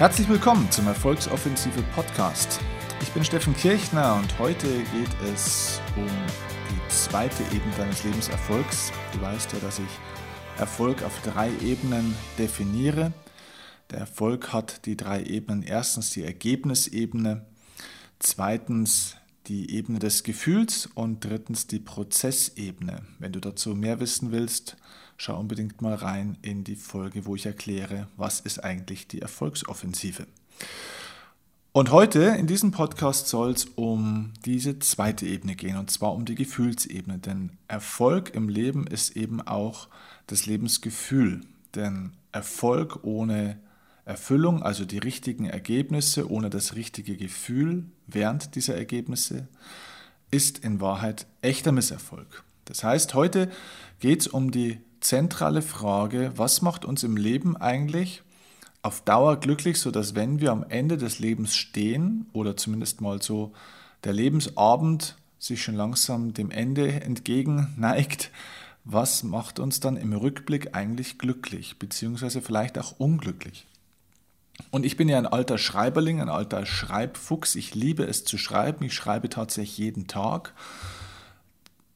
[0.00, 2.58] Herzlich willkommen zum Erfolgsoffensive Podcast.
[3.02, 8.92] Ich bin Steffen Kirchner und heute geht es um die zweite Ebene deines Lebenserfolgs.
[9.12, 9.90] Du weißt ja, dass ich
[10.56, 13.12] Erfolg auf drei Ebenen definiere.
[13.90, 15.62] Der Erfolg hat die drei Ebenen.
[15.62, 17.44] Erstens die Ergebnisebene,
[18.20, 19.16] zweitens
[19.48, 23.02] die Ebene des Gefühls und drittens die Prozessebene.
[23.18, 24.78] Wenn du dazu mehr wissen willst,
[25.20, 30.26] schau unbedingt mal rein in die Folge, wo ich erkläre, was ist eigentlich die Erfolgsoffensive.
[31.72, 36.24] Und heute in diesem Podcast soll es um diese zweite Ebene gehen, und zwar um
[36.24, 37.18] die Gefühlsebene.
[37.18, 39.88] Denn Erfolg im Leben ist eben auch
[40.26, 41.42] das Lebensgefühl.
[41.74, 43.58] Denn Erfolg ohne
[44.06, 49.48] Erfüllung, also die richtigen Ergebnisse ohne das richtige Gefühl während dieser Ergebnisse,
[50.30, 52.42] ist in Wahrheit echter Misserfolg.
[52.64, 53.50] Das heißt, heute
[53.98, 58.22] geht es um die zentrale Frage, was macht uns im Leben eigentlich
[58.82, 63.52] auf Dauer glücklich, sodass wenn wir am Ende des Lebens stehen oder zumindest mal so
[64.04, 68.30] der Lebensabend sich schon langsam dem Ende entgegen neigt,
[68.84, 73.66] was macht uns dann im Rückblick eigentlich glücklich, beziehungsweise vielleicht auch unglücklich?
[74.70, 77.54] Und ich bin ja ein alter Schreiberling, ein alter Schreibfuchs.
[77.54, 78.84] Ich liebe es zu schreiben.
[78.84, 80.52] Ich schreibe tatsächlich jeden Tag.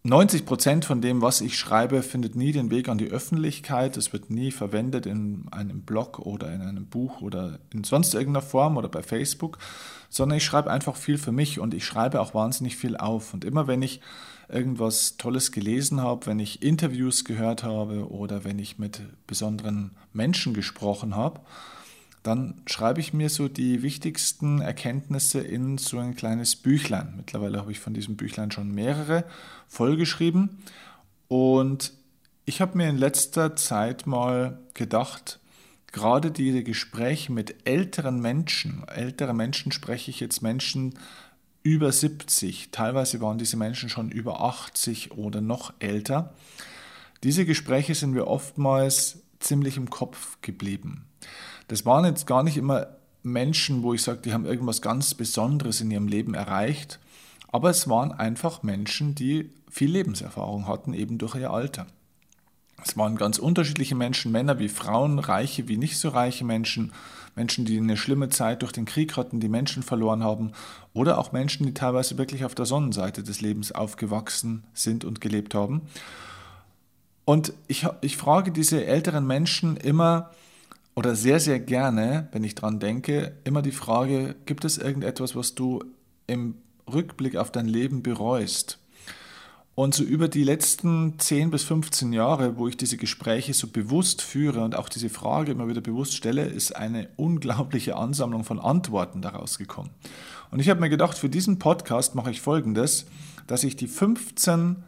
[0.07, 3.97] 90 Prozent von dem, was ich schreibe, findet nie den Weg an die Öffentlichkeit.
[3.97, 8.45] Es wird nie verwendet in einem Blog oder in einem Buch oder in sonst irgendeiner
[8.45, 9.57] Form oder bei Facebook,
[10.11, 13.33] sondern ich schreibe einfach viel für mich und ich schreibe auch wahnsinnig viel auf.
[13.33, 14.03] Und immer wenn ich
[14.51, 20.53] irgendwas Tolles gelesen habe, wenn ich Interviews gehört habe oder wenn ich mit besonderen Menschen
[20.53, 21.41] gesprochen habe,
[22.25, 27.13] dann schreibe ich mir so die wichtigsten Erkenntnisse in so ein kleines Büchlein.
[27.19, 29.25] Mittlerweile habe ich von diesem Büchlein schon mehrere
[29.69, 30.59] vollgeschrieben.
[31.29, 31.93] Und
[32.47, 35.39] ich habe mir in letzter Zeit mal gedacht,
[35.93, 40.95] gerade diese Gespräche mit älteren Menschen, ältere Menschen spreche ich jetzt Menschen
[41.63, 46.33] über 70, teilweise waren diese Menschen schon über 80 oder noch älter.
[47.23, 51.05] Diese Gespräche sind mir oftmals ziemlich im Kopf geblieben.
[51.69, 52.89] Das waren jetzt gar nicht immer
[53.23, 57.01] Menschen, wo ich sage, die haben irgendwas ganz Besonderes in ihrem Leben erreicht,
[57.49, 61.87] aber es waren einfach Menschen, die viel Lebenserfahrung hatten, eben durch ihr Alter.
[62.85, 66.93] Es waren ganz unterschiedliche Menschen, Männer wie Frauen, reiche wie nicht so reiche Menschen,
[67.35, 70.53] Menschen, die eine schlimme Zeit durch den Krieg hatten, die Menschen verloren haben,
[70.93, 75.55] oder auch Menschen, die teilweise wirklich auf der Sonnenseite des Lebens aufgewachsen sind und gelebt
[75.55, 75.83] haben.
[77.25, 80.31] Und ich, ich frage diese älteren Menschen immer,
[80.95, 85.55] oder sehr, sehr gerne, wenn ich dran denke, immer die Frage, gibt es irgendetwas, was
[85.55, 85.83] du
[86.27, 86.57] im
[86.93, 88.79] Rückblick auf dein Leben bereust?
[89.77, 94.23] Und so über die letzten 10 bis 15 Jahre, wo ich diese Gespräche so bewusst
[94.23, 99.21] führe und auch diese Frage immer wieder bewusst stelle, ist eine unglaubliche Ansammlung von Antworten
[99.21, 99.91] daraus gekommen.
[100.53, 103.07] Und ich habe mir gedacht, für diesen Podcast mache ich Folgendes,
[103.49, 104.85] dass ich die 15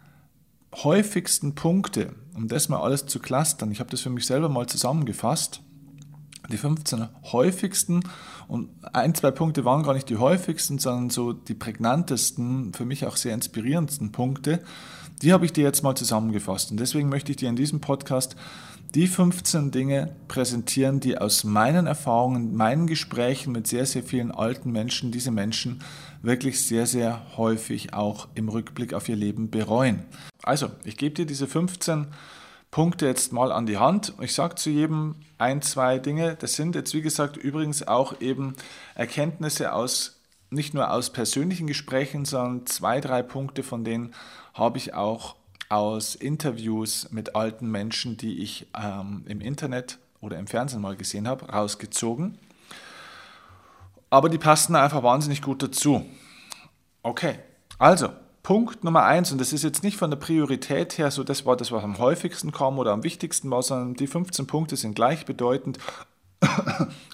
[0.73, 4.67] häufigsten Punkte, um das mal alles zu clustern, ich habe das für mich selber mal
[4.67, 5.63] zusammengefasst,
[6.51, 8.01] die 15 häufigsten
[8.49, 13.07] und ein, zwei Punkte waren gar nicht die häufigsten, sondern so die prägnantesten, für mich
[13.07, 14.63] auch sehr inspirierendsten Punkte.
[15.23, 18.37] Die habe ich dir jetzt mal zusammengefasst und deswegen möchte ich dir in diesem Podcast
[18.95, 24.71] die 15 Dinge präsentieren, die aus meinen Erfahrungen, meinen Gesprächen mit sehr, sehr vielen alten
[24.73, 25.83] Menschen, diese Menschen
[26.23, 30.05] wirklich sehr, sehr häufig auch im Rückblick auf ihr Leben bereuen.
[30.43, 32.07] Also, ich gebe dir diese 15
[32.71, 34.15] Punkte jetzt mal an die Hand.
[34.21, 36.37] Ich sage zu jedem ein, zwei Dinge.
[36.37, 38.57] Das sind jetzt, wie gesagt, übrigens auch eben
[38.95, 40.21] Erkenntnisse aus,
[40.51, 44.15] nicht nur aus persönlichen Gesprächen, sondern zwei, drei Punkte, von denen
[44.55, 45.37] habe ich auch
[45.69, 51.27] aus Interviews mit alten Menschen, die ich ähm, im Internet oder im Fernsehen mal gesehen
[51.27, 52.39] habe, rausgezogen.
[54.09, 56.07] Aber die passen einfach wahnsinnig gut dazu.
[57.03, 57.39] Okay,
[57.79, 58.11] also
[58.47, 61.57] Punkt Nummer eins, und das ist jetzt nicht von der Priorität her so, das war
[61.57, 65.81] das, was am häufigsten kam oder am wichtigsten war, sondern die 15 Punkte sind gleichbedeutend.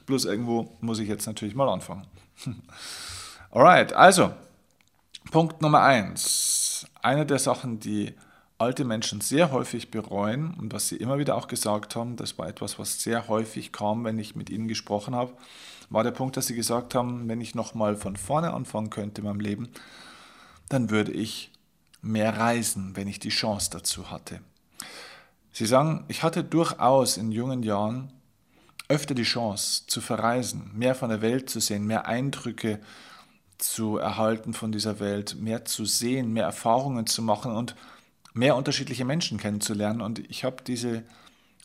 [0.04, 2.06] Bloß irgendwo muss ich jetzt natürlich mal anfangen.
[3.50, 4.34] Alright, also
[5.30, 6.86] Punkt Nummer eins.
[7.00, 8.12] Eine der Sachen, die
[8.58, 12.46] alte Menschen sehr häufig bereuen und was sie immer wieder auch gesagt haben, das war
[12.46, 15.32] etwas, was sehr häufig kam, wenn ich mit ihnen gesprochen habe,
[15.88, 19.28] war der Punkt, dass sie gesagt haben, wenn ich nochmal von vorne anfangen könnte in
[19.28, 19.70] meinem Leben,
[20.68, 21.50] dann würde ich
[22.00, 24.40] mehr reisen, wenn ich die Chance dazu hatte.
[25.52, 28.12] Sie sagen, ich hatte durchaus in jungen Jahren
[28.88, 32.80] öfter die Chance zu verreisen, mehr von der Welt zu sehen, mehr Eindrücke
[33.58, 37.76] zu erhalten von dieser Welt, mehr zu sehen, mehr Erfahrungen zu machen und
[38.34, 40.00] mehr unterschiedliche Menschen kennenzulernen.
[40.00, 41.04] Und ich habe diese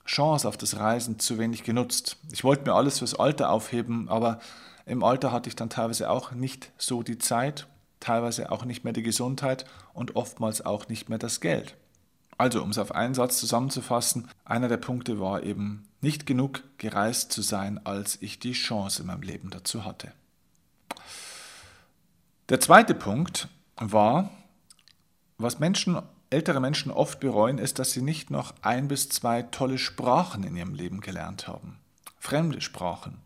[0.05, 2.17] Chance auf das Reisen zu wenig genutzt.
[2.31, 4.39] Ich wollte mir alles fürs Alter aufheben, aber
[4.85, 7.67] im Alter hatte ich dann teilweise auch nicht so die Zeit,
[7.99, 11.75] teilweise auch nicht mehr die Gesundheit und oftmals auch nicht mehr das Geld.
[12.38, 17.31] Also, um es auf einen Satz zusammenzufassen, einer der Punkte war eben nicht genug gereist
[17.31, 20.11] zu sein, als ich die Chance in meinem Leben dazu hatte.
[22.49, 24.29] Der zweite Punkt war,
[25.38, 29.77] was Menschen, ältere Menschen oft bereuen, ist, dass sie nicht noch ein bis zwei tolle
[29.77, 31.79] Sprachen in ihrem Leben gelernt haben.
[32.19, 33.17] Fremde Sprachen.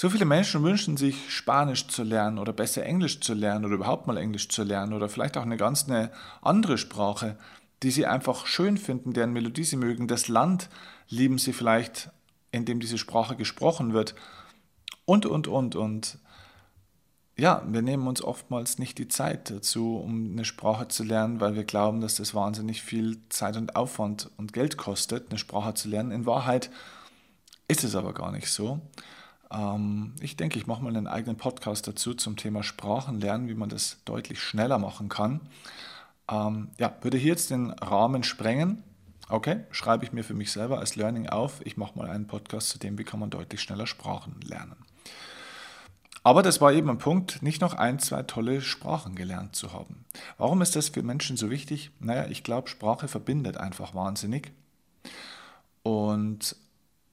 [0.00, 4.06] So viele Menschen wünschen sich, Spanisch zu lernen oder besser Englisch zu lernen oder überhaupt
[4.06, 7.36] mal Englisch zu lernen oder vielleicht auch eine ganz eine andere Sprache,
[7.82, 10.06] die sie einfach schön finden, deren Melodie sie mögen.
[10.06, 10.68] Das Land
[11.08, 12.10] lieben sie vielleicht,
[12.52, 14.14] in dem diese Sprache gesprochen wird.
[15.04, 16.18] Und, und, und, und.
[17.36, 21.56] Ja, wir nehmen uns oftmals nicht die Zeit dazu, um eine Sprache zu lernen, weil
[21.56, 25.88] wir glauben, dass das wahnsinnig viel Zeit und Aufwand und Geld kostet, eine Sprache zu
[25.88, 26.12] lernen.
[26.12, 26.70] In Wahrheit
[27.66, 28.80] ist es aber gar nicht so.
[29.50, 33.68] Ähm, ich denke, ich mache mal einen eigenen Podcast dazu zum Thema Sprachenlernen, wie man
[33.68, 35.40] das deutlich schneller machen kann.
[36.30, 38.82] Ähm, ja, würde hier jetzt den Rahmen sprengen.
[39.28, 41.60] Okay, schreibe ich mir für mich selber als Learning auf.
[41.64, 44.76] Ich mache mal einen Podcast zu dem, wie kann man deutlich schneller Sprachen lernen.
[46.22, 50.04] Aber das war eben ein Punkt, nicht noch ein, zwei tolle Sprachen gelernt zu haben.
[50.36, 51.90] Warum ist das für Menschen so wichtig?
[52.00, 54.52] Naja, ich glaube, Sprache verbindet einfach wahnsinnig.
[55.82, 56.56] Und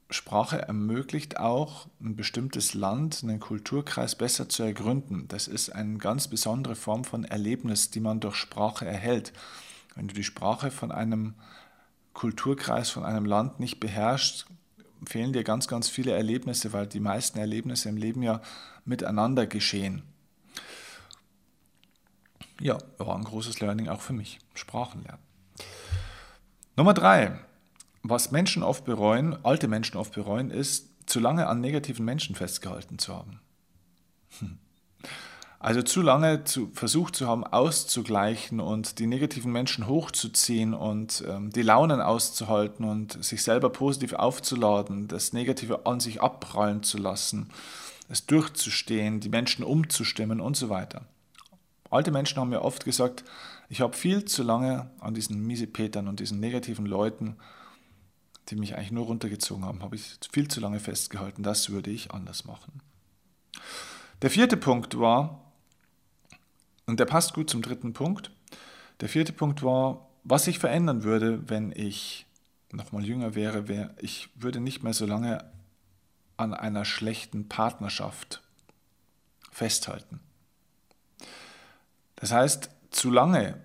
[0.09, 5.27] Sprache ermöglicht auch, ein bestimmtes Land, einen Kulturkreis besser zu ergründen.
[5.27, 9.33] Das ist eine ganz besondere Form von Erlebnis, die man durch Sprache erhält.
[9.95, 11.33] Wenn du die Sprache von einem
[12.13, 14.45] Kulturkreis, von einem Land nicht beherrschst,
[15.05, 18.41] fehlen dir ganz, ganz viele Erlebnisse, weil die meisten Erlebnisse im Leben ja
[18.85, 20.03] miteinander geschehen.
[22.61, 24.39] Ja, war ein großes Learning auch für mich.
[24.53, 25.21] Sprachenlernen.
[26.77, 27.39] Nummer drei.
[28.07, 32.99] Was Menschen oft bereuen, alte Menschen oft bereuen, ist, zu lange an negativen Menschen festgehalten
[32.99, 33.39] zu haben.
[34.39, 34.59] Hm.
[35.57, 41.49] Also zu lange zu, versucht zu haben, auszugleichen und die negativen Menschen hochzuziehen und ähm,
[41.49, 47.49] die Launen auszuhalten und sich selber positiv aufzuladen, das Negative an sich abprallen zu lassen,
[48.07, 51.07] es durchzustehen, die Menschen umzustimmen und so weiter.
[51.89, 53.23] Alte Menschen haben mir oft gesagt,
[53.67, 57.37] ich habe viel zu lange an diesen Miesepetern und diesen negativen Leuten
[58.49, 61.43] die mich eigentlich nur runtergezogen haben, habe ich viel zu lange festgehalten.
[61.43, 62.81] Das würde ich anders machen.
[64.21, 65.41] Der vierte Punkt war,
[66.85, 68.31] und der passt gut zum dritten Punkt,
[69.01, 72.25] der vierte Punkt war, was ich verändern würde, wenn ich
[72.71, 75.43] nochmal jünger wäre, wäre, ich würde nicht mehr so lange
[76.37, 78.41] an einer schlechten Partnerschaft
[79.51, 80.19] festhalten.
[82.17, 83.61] Das heißt, zu lange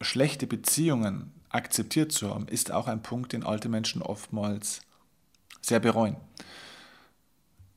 [0.00, 4.80] schlechte Beziehungen akzeptiert zu haben, ist auch ein Punkt, den alte Menschen oftmals
[5.60, 6.16] sehr bereuen.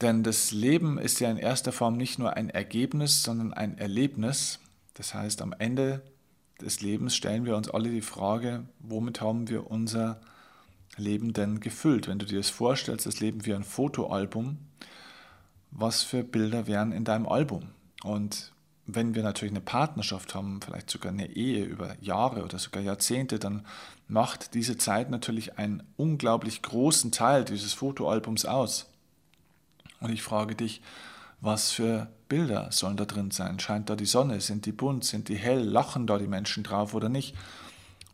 [0.02, 4.60] Denn das Leben ist ja in erster Form nicht nur ein Ergebnis, sondern ein Erlebnis.
[4.94, 6.02] Das heißt, am Ende
[6.62, 10.22] des Lebens stellen wir uns alle die Frage, womit haben wir unser
[10.98, 12.08] Leben denn gefüllt?
[12.08, 14.58] Wenn du dir das vorstellst, das Leben wie ein Fotoalbum,
[15.72, 17.70] was für Bilder wären in deinem Album?
[18.04, 18.53] Und
[18.86, 23.40] wenn wir natürlich eine Partnerschaft haben, vielleicht sogar eine Ehe über Jahre oder sogar Jahrzehnte,
[23.40, 23.66] dann
[24.08, 28.90] macht diese Zeit natürlich einen unglaublich großen Teil dieses Fotoalbums aus.
[30.02, 30.82] Und ich frage dich,
[31.40, 33.60] was für Bilder sollen da drin sein?
[33.60, 34.42] Scheint da die Sonne?
[34.42, 35.06] Sind die bunt?
[35.06, 35.64] Sind die hell?
[35.64, 37.36] Lachen da die Menschen drauf oder nicht?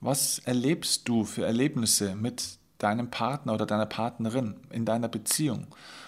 [0.01, 5.67] Was erlebst du für Erlebnisse mit deinem Partner oder deiner Partnerin in deiner Beziehung?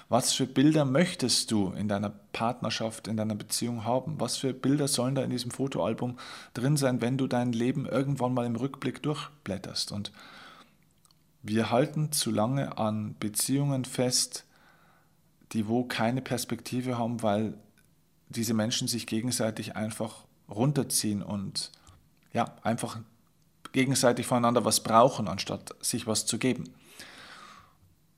[0.10, 4.20] Was für Bilder möchtest du in deiner Partnerschaft, in deiner Beziehung haben?
[4.20, 6.18] Was für Bilder sollen da in diesem Fotoalbum
[6.54, 9.92] drin sein, wenn du dein Leben irgendwann mal im Rückblick durchblätterst?
[9.92, 10.12] Und
[11.44, 14.46] wir halten zu lange an Beziehungen fest,
[15.54, 17.54] die wo keine Perspektive haben, weil
[18.30, 21.72] diese Menschen sich gegenseitig einfach runterziehen und
[22.34, 23.00] ja, einfach
[23.72, 26.74] gegenseitig voneinander was brauchen, anstatt sich was zu geben.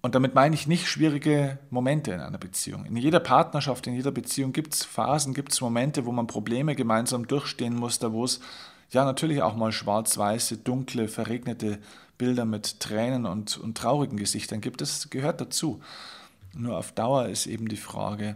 [0.01, 2.85] Und damit meine ich nicht schwierige Momente in einer Beziehung.
[2.85, 6.75] In jeder Partnerschaft, in jeder Beziehung gibt es Phasen, gibt es Momente, wo man Probleme
[6.75, 8.41] gemeinsam durchstehen muss, da wo es
[8.89, 11.79] ja natürlich auch mal schwarz-weiße, dunkle, verregnete
[12.17, 14.81] Bilder mit Tränen und, und traurigen Gesichtern gibt.
[14.81, 15.81] Das gehört dazu.
[16.53, 18.35] Nur auf Dauer ist eben die Frage,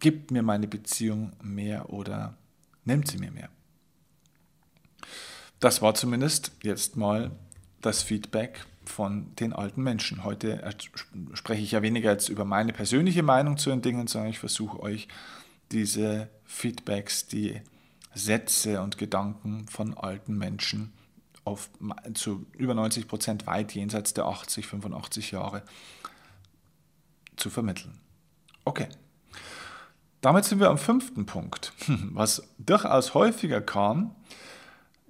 [0.00, 2.34] gibt mir meine Beziehung mehr oder
[2.84, 3.48] nimmt sie mir mehr?
[5.64, 7.30] Das war zumindest jetzt mal
[7.80, 10.22] das Feedback von den alten Menschen.
[10.22, 10.62] Heute
[11.32, 14.78] spreche ich ja weniger jetzt über meine persönliche Meinung zu den Dingen, sondern ich versuche
[14.78, 15.08] euch
[15.72, 17.62] diese Feedbacks, die
[18.12, 20.92] Sätze und Gedanken von alten Menschen
[21.44, 21.70] auf,
[22.12, 25.62] zu über 90 Prozent weit jenseits der 80, 85 Jahre
[27.36, 27.98] zu vermitteln.
[28.66, 28.88] Okay.
[30.20, 31.72] Damit sind wir am fünften Punkt.
[31.88, 34.14] Was durchaus häufiger kam,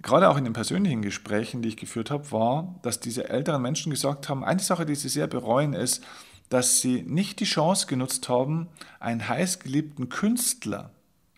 [0.05, 3.91] gerade auch in den persönlichen Gesprächen, die ich geführt habe, war, dass diese älteren Menschen
[3.91, 6.05] gesagt haben, eine Sache, die sie sehr bereuen, ist,
[6.51, 8.69] dass sie nicht die Chance genutzt haben,
[9.01, 10.91] einen heißgeliebten Künstler,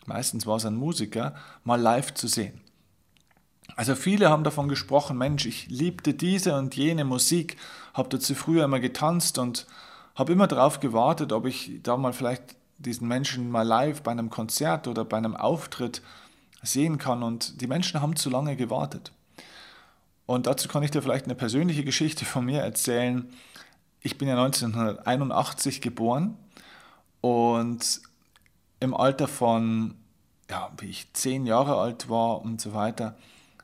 [0.05, 1.33] meistens war es ein Musiker,
[1.63, 2.61] mal live zu sehen.
[3.75, 7.57] Also viele haben davon gesprochen, Mensch, ich liebte diese und jene Musik,
[7.93, 9.65] habe dazu früher immer getanzt und
[10.15, 14.29] habe immer darauf gewartet, ob ich da mal vielleicht diesen Menschen mal live bei einem
[14.29, 16.01] Konzert oder bei einem Auftritt
[16.67, 17.23] sehen kann.
[17.23, 19.11] Und die Menschen haben zu lange gewartet.
[20.25, 23.29] Und dazu kann ich dir vielleicht eine persönliche Geschichte von mir erzählen.
[24.01, 26.37] Ich bin ja 1981 geboren
[27.21, 28.01] und
[28.79, 29.95] im Alter von,
[30.49, 33.17] ja, wie ich zehn Jahre alt war und so weiter,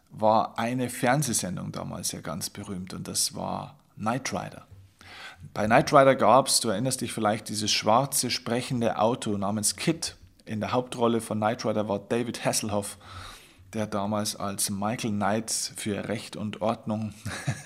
[0.09, 4.65] war eine Fernsehsendung damals ja ganz berühmt und das war Knight Rider.
[5.53, 10.15] Bei Knight Rider gab es, du erinnerst dich vielleicht, dieses schwarze sprechende Auto namens Kit.
[10.45, 12.97] In der Hauptrolle von Knight Rider war David Hasselhoff,
[13.71, 17.13] der damals als Michael Knight für Recht und Ordnung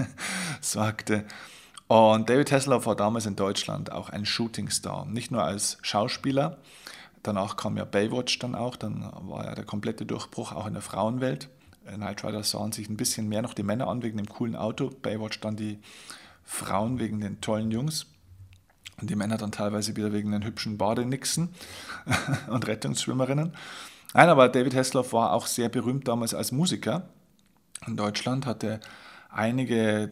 [0.62, 1.26] sorgte.
[1.88, 6.58] Und David Hasselhoff war damals in Deutschland auch ein Shootingstar, nicht nur als Schauspieler.
[7.24, 10.84] Danach kam ja Baywatch dann auch, dann war ja der komplette Durchbruch auch in der
[10.84, 11.50] Frauenwelt.
[11.86, 14.92] Knight Rider sahen sich ein bisschen mehr noch die Männer an wegen dem coolen Auto,
[15.02, 15.80] Baywatch dann die
[16.44, 18.06] Frauen wegen den tollen Jungs
[19.02, 21.50] die Männer dann teilweise wieder wegen den hübschen Badenixen
[22.48, 23.54] und Rettungsschwimmerinnen.
[24.14, 27.10] Nein, aber David Hasselhoff war auch sehr berühmt damals als Musiker.
[27.86, 28.80] In Deutschland hatte
[29.30, 30.12] einige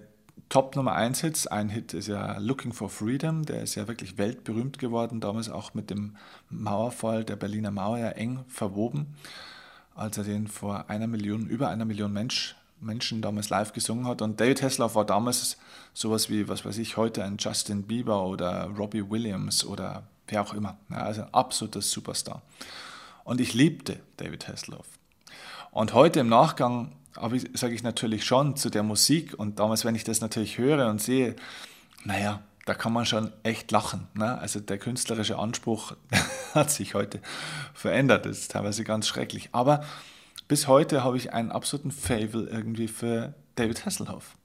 [0.49, 1.47] Top Nummer 1 Hits.
[1.47, 5.73] Ein Hit ist ja Looking for Freedom, der ist ja wirklich weltberühmt geworden, damals auch
[5.73, 6.15] mit dem
[6.49, 9.15] Mauerfall der Berliner Mauer ja eng verwoben
[9.95, 14.21] als er den vor einer Million, über einer Million Mensch, Menschen damals live gesungen hat.
[14.21, 15.57] Und David Hasselhoff war damals
[15.95, 20.53] sowas wie, was weiß ich, heute ein Justin Bieber oder Robbie Williams oder wer auch
[20.53, 20.77] immer.
[20.89, 22.41] Ja, also ein absoluter Superstar.
[23.23, 24.87] Und ich liebte David Hasselhoff.
[25.71, 26.91] Und heute im Nachgang
[27.53, 31.01] sage ich natürlich schon zu der Musik und damals, wenn ich das natürlich höre und
[31.01, 31.35] sehe,
[32.03, 34.07] naja, da kann man schon echt lachen.
[34.15, 34.37] Ne?
[34.37, 35.93] Also der künstlerische Anspruch
[36.53, 37.21] hat sich heute
[37.73, 38.25] verändert.
[38.25, 39.49] Das ist teilweise ganz schrecklich.
[39.53, 39.85] Aber
[40.49, 44.35] bis heute habe ich einen absoluten Fable irgendwie für David Hasselhoff.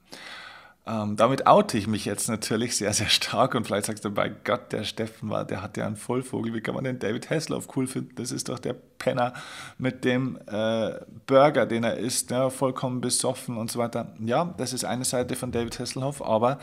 [0.87, 4.31] Ähm, damit oute ich mich jetzt natürlich sehr, sehr stark und vielleicht sagst du, bei
[4.31, 6.55] Gott, der Steffen war, der hat ja einen Vollvogel.
[6.55, 8.15] Wie kann man den David Hasselhoff cool finden?
[8.17, 9.35] Das ist doch der Penner
[9.77, 10.93] mit dem äh,
[11.27, 14.15] Burger, den er isst, ja, vollkommen besoffen und so weiter.
[14.21, 16.59] Ja, das ist eine Seite von David Hasselhoff, aber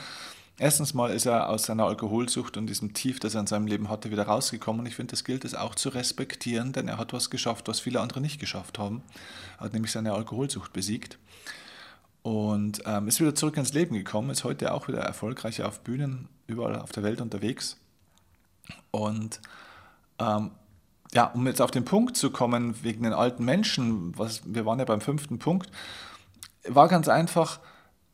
[0.60, 3.90] Erstens mal ist er aus seiner Alkoholsucht und diesem Tief, das er in seinem Leben
[3.90, 4.80] hatte, wieder rausgekommen.
[4.80, 7.80] Und ich finde, das gilt es auch zu respektieren, denn er hat was geschafft, was
[7.80, 9.04] viele andere nicht geschafft haben.
[9.60, 11.20] Er hat nämlich seine Alkoholsucht besiegt
[12.28, 16.28] und ähm, ist wieder zurück ins Leben gekommen, ist heute auch wieder erfolgreich auf Bühnen
[16.46, 17.78] überall auf der Welt unterwegs.
[18.92, 19.40] Und
[20.20, 20.52] ähm,
[21.14, 24.78] ja, um jetzt auf den Punkt zu kommen, wegen den alten Menschen, was, wir waren
[24.78, 25.72] ja beim fünften Punkt,
[26.68, 27.62] war ganz einfach,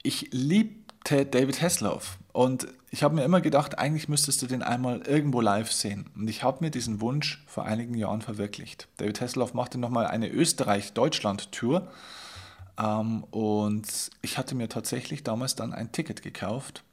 [0.03, 2.20] ich liebe David Hasselhoff.
[2.34, 6.12] Und ich habe mir immer gedacht, eigentlich müsstest du den einmal irgendwo live sehen.
[6.15, 8.89] Und ich habe mir diesen Wunsch vor einigen Jahren verwirklicht.
[8.98, 11.88] David Hasselhoff machte nochmal eine Österreich-Deutschland-Tour.
[12.77, 16.84] Ähm, und ich hatte mir tatsächlich damals dann ein Ticket gekauft.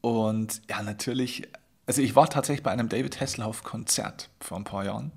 [0.00, 1.48] Und ja, natürlich,
[1.86, 5.12] also ich war tatsächlich bei einem David Hasselhoff-Konzert vor ein paar Jahren.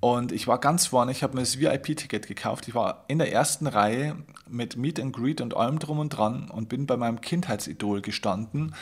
[0.00, 2.68] Und ich war ganz vorne, ich habe mir das VIP-Ticket gekauft.
[2.68, 4.16] Ich war in der ersten Reihe
[4.48, 8.74] mit Meet and Greet und allem drum und dran und bin bei meinem Kindheitsidol gestanden.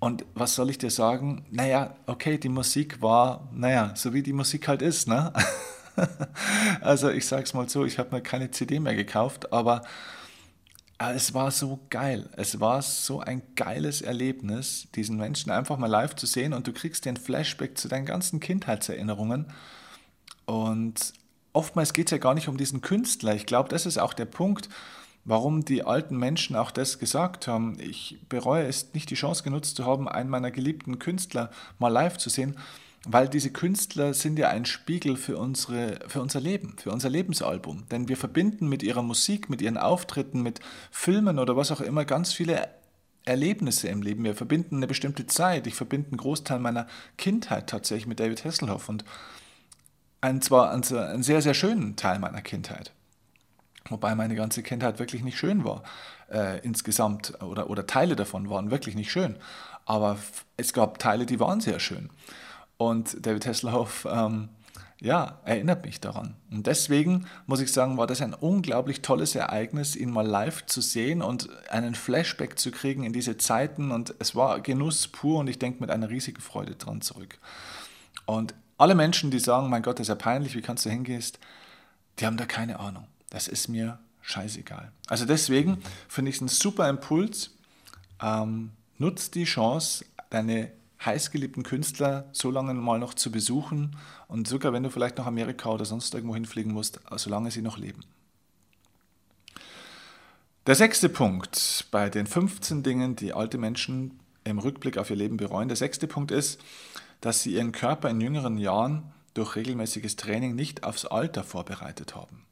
[0.00, 1.44] Und was soll ich dir sagen?
[1.50, 5.32] Naja, okay, die Musik war, naja, so wie die Musik halt ist, ne?
[6.80, 9.82] also ich sag's mal so, ich habe mir keine CD mehr gekauft, aber
[10.98, 12.28] es war so geil.
[12.36, 16.72] Es war so ein geiles Erlebnis, diesen Menschen einfach mal live zu sehen und du
[16.72, 19.46] kriegst den Flashback zu deinen ganzen Kindheitserinnerungen.
[20.44, 21.12] Und
[21.52, 23.34] oftmals geht es ja gar nicht um diesen Künstler.
[23.34, 24.68] Ich glaube, das ist auch der Punkt,
[25.24, 27.78] warum die alten Menschen auch das gesagt haben.
[27.78, 32.16] Ich bereue es nicht die Chance genutzt zu haben, einen meiner geliebten Künstler mal live
[32.16, 32.56] zu sehen,
[33.06, 37.88] weil diese Künstler sind ja ein Spiegel für, unsere, für unser Leben, für unser Lebensalbum.
[37.90, 42.04] Denn wir verbinden mit ihrer Musik, mit ihren Auftritten, mit Filmen oder was auch immer
[42.04, 42.68] ganz viele
[43.24, 44.24] Erlebnisse im Leben.
[44.24, 45.66] Wir verbinden eine bestimmte Zeit.
[45.66, 46.86] Ich verbinde einen Großteil meiner
[47.16, 49.04] Kindheit tatsächlich mit David Hasselhoff und
[50.20, 52.92] einen, zwar einen sehr, sehr schönen Teil meiner Kindheit.
[53.88, 55.82] Wobei meine ganze Kindheit wirklich nicht schön war.
[56.30, 59.36] Äh, insgesamt oder, oder Teile davon waren wirklich nicht schön.
[59.86, 60.18] Aber
[60.56, 62.10] es gab Teile, die waren sehr schön.
[62.78, 64.48] Und David Hasselhoff, ähm,
[65.00, 66.34] ja, erinnert mich daran.
[66.50, 70.80] Und deswegen muss ich sagen, war das ein unglaublich tolles Ereignis, ihn mal live zu
[70.80, 73.92] sehen und einen Flashback zu kriegen in diese Zeiten.
[73.92, 77.38] Und es war Genuss pur und ich denke mit einer riesigen Freude dran zurück.
[78.26, 81.38] Und alle Menschen, die sagen, mein Gott, das ist ja peinlich, wie kannst du hingehst,
[82.18, 83.06] die haben da keine Ahnung.
[83.30, 84.90] Das ist mir scheißegal.
[85.06, 87.50] Also deswegen finde ich es ein super Impuls.
[88.20, 90.72] Ähm, nutzt die Chance, deine
[91.04, 95.70] heißgeliebten Künstler so lange mal noch zu besuchen und sogar wenn du vielleicht nach Amerika
[95.70, 98.02] oder sonst irgendwo hinfliegen musst, solange sie noch leben.
[100.66, 105.36] Der sechste Punkt bei den 15 Dingen, die alte Menschen im Rückblick auf ihr Leben
[105.36, 106.60] bereuen, der sechste Punkt ist,
[107.20, 112.44] dass sie ihren Körper in jüngeren Jahren durch regelmäßiges Training nicht aufs Alter vorbereitet haben.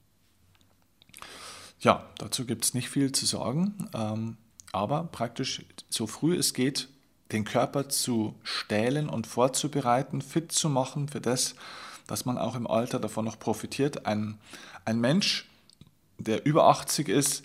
[1.81, 4.37] Ja, dazu gibt es nicht viel zu sagen, ähm,
[4.73, 6.89] aber praktisch so früh es geht
[7.33, 11.55] den Körper zu stählen und vorzubereiten, fit zu machen für das,
[12.07, 14.07] dass man auch im Alter davon noch profitiert.
[14.07, 14.39] Ein,
[14.85, 15.49] ein Mensch,
[16.19, 17.43] der über 80 ist,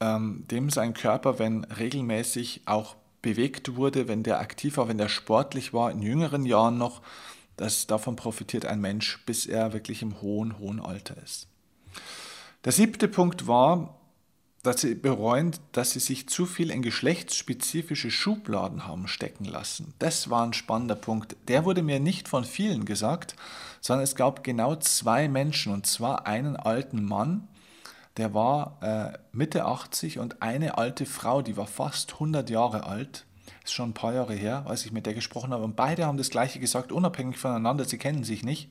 [0.00, 5.08] ähm, dem sein Körper, wenn regelmäßig auch bewegt wurde, wenn der aktiv war, wenn der
[5.08, 7.02] sportlich war, in jüngeren Jahren noch,
[7.56, 11.48] dass davon profitiert ein Mensch, bis er wirklich im hohen, hohen Alter ist.
[12.64, 13.97] Der siebte Punkt war,
[14.68, 19.94] dass sie bereuen, dass sie sich zu viel in geschlechtsspezifische Schubladen haben stecken lassen.
[19.98, 21.36] Das war ein spannender Punkt.
[21.48, 23.34] Der wurde mir nicht von vielen gesagt,
[23.80, 27.48] sondern es gab genau zwei Menschen, und zwar einen alten Mann,
[28.18, 33.24] der war äh, Mitte 80 und eine alte Frau, die war fast 100 Jahre alt.
[33.64, 35.64] Ist schon ein paar Jahre her, als ich mit der gesprochen habe.
[35.64, 37.86] Und beide haben das Gleiche gesagt, unabhängig voneinander.
[37.86, 38.68] Sie kennen sich nicht.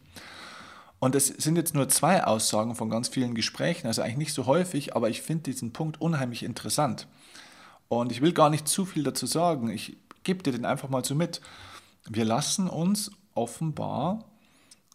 [1.00, 4.46] Und es sind jetzt nur zwei Aussagen von ganz vielen Gesprächen, also eigentlich nicht so
[4.48, 7.08] häufig, aber ich finde diesen Punkt unheimlich interessant.
[7.88, 11.06] Und ich will gar nicht zu viel dazu sagen, ich gebe dir den einfach mal
[11.06, 11.42] so mit.
[12.10, 14.26] Wir lassen uns offenbar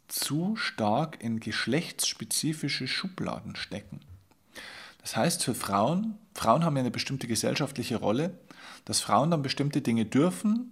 [0.08, 4.00] zu stark in geschlechtsspezifische Schubladen stecken.
[5.00, 8.38] Das heißt für Frauen, Frauen haben ja eine bestimmte gesellschaftliche Rolle,
[8.84, 10.71] dass Frauen dann bestimmte Dinge dürfen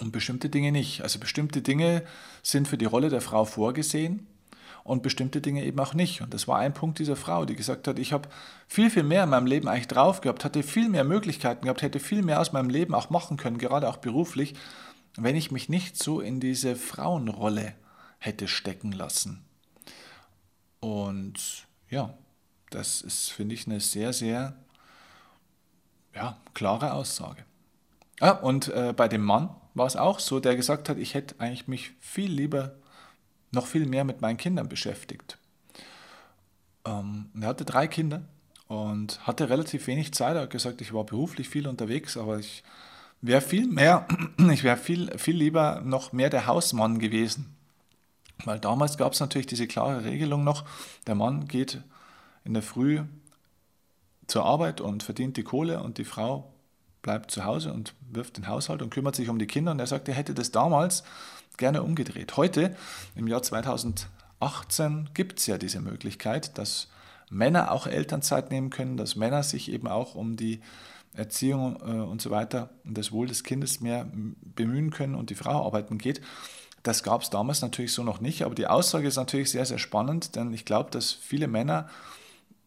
[0.00, 1.02] und bestimmte Dinge nicht.
[1.02, 2.02] Also bestimmte Dinge
[2.42, 4.26] sind für die Rolle der Frau vorgesehen
[4.84, 6.20] und bestimmte Dinge eben auch nicht.
[6.20, 8.28] Und das war ein Punkt dieser Frau, die gesagt hat, ich habe
[8.68, 12.00] viel, viel mehr in meinem Leben eigentlich drauf gehabt, hatte viel mehr Möglichkeiten gehabt, hätte
[12.00, 14.54] viel mehr aus meinem Leben auch machen können, gerade auch beruflich,
[15.16, 17.74] wenn ich mich nicht so in diese Frauenrolle
[18.18, 19.44] hätte stecken lassen.
[20.80, 22.12] Und ja,
[22.70, 24.56] das ist, finde ich, eine sehr, sehr
[26.14, 27.44] ja, klare Aussage.
[28.20, 31.34] Ah, und äh, bei dem Mann, war es auch so, der gesagt hat, ich hätte
[31.38, 32.76] eigentlich mich viel lieber,
[33.50, 35.38] noch viel mehr mit meinen Kindern beschäftigt.
[36.84, 38.22] Ähm, er hatte drei Kinder
[38.68, 40.36] und hatte relativ wenig Zeit.
[40.36, 42.62] Er hat gesagt, ich war beruflich viel unterwegs, aber ich
[43.20, 44.06] wäre viel mehr,
[44.52, 47.56] ich wäre viel, viel lieber noch mehr der Hausmann gewesen.
[48.44, 50.64] Weil damals gab es natürlich diese klare Regelung noch,
[51.06, 51.80] der Mann geht
[52.44, 53.02] in der Früh
[54.26, 56.53] zur Arbeit und verdient die Kohle und die Frau
[57.04, 59.70] bleibt zu Hause und wirft den Haushalt und kümmert sich um die Kinder.
[59.70, 61.04] Und er sagt, er hätte das damals
[61.56, 62.36] gerne umgedreht.
[62.36, 62.74] Heute,
[63.14, 66.88] im Jahr 2018, gibt es ja diese Möglichkeit, dass
[67.30, 70.60] Männer auch Elternzeit nehmen können, dass Männer sich eben auch um die
[71.12, 74.06] Erziehung äh, und so weiter und das Wohl des Kindes mehr
[74.42, 76.20] bemühen können und die Frau arbeiten geht.
[76.82, 79.78] Das gab es damals natürlich so noch nicht, aber die Aussage ist natürlich sehr, sehr
[79.78, 81.88] spannend, denn ich glaube, dass viele Männer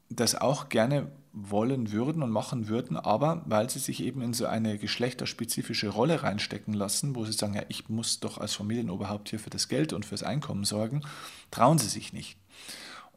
[0.10, 4.45] das auch gerne wollen würden und machen würden, aber weil sie sich eben in so
[4.47, 9.39] eine geschlechterspezifische Rolle reinstecken lassen, wo sie sagen, ja, ich muss doch als Familienoberhaupt hier
[9.39, 11.02] für das Geld und fürs Einkommen sorgen,
[11.52, 12.38] trauen sie sich nicht.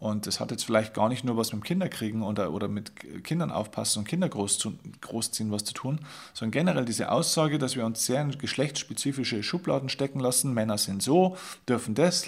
[0.01, 3.53] Und das hat jetzt vielleicht gar nicht nur was mit Kinderkriegen oder, oder mit Kindern
[3.53, 6.01] aufpassen und Kinder großziehen was zu tun,
[6.33, 10.55] sondern generell diese Aussage, dass wir uns sehr in geschlechtsspezifische Schubladen stecken lassen.
[10.55, 11.37] Männer sind so,
[11.69, 12.25] dürfen das,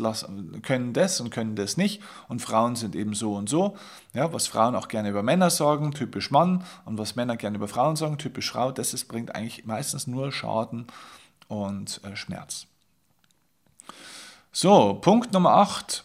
[0.61, 2.03] können das und können das nicht.
[2.29, 3.75] Und Frauen sind eben so und so.
[4.13, 6.65] Ja, was Frauen auch gerne über Männer sagen, typisch Mann.
[6.85, 8.71] Und was Männer gerne über Frauen sagen, typisch Frau.
[8.71, 10.89] Das ist, bringt eigentlich meistens nur Schaden
[11.49, 12.67] und äh, Schmerz.
[14.53, 16.05] So, Punkt Nummer 8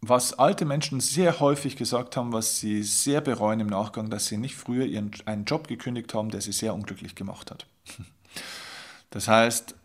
[0.00, 4.36] was alte Menschen sehr häufig gesagt haben, was sie sehr bereuen im Nachgang, dass sie
[4.36, 7.66] nicht früher ihren, einen Job gekündigt haben, der sie sehr unglücklich gemacht hat.
[9.10, 9.76] Das heißt,